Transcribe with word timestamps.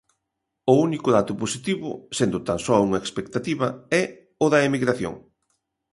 O 0.71 0.73
único 0.87 1.09
dato 1.17 1.33
positivo, 1.43 1.89
sendo 2.17 2.37
tan 2.47 2.59
só 2.65 2.75
unha 2.87 3.01
expectativa, 3.05 3.67
é 4.01 4.03
o 4.43 4.45
da 4.53 4.59
emigración. 4.67 5.15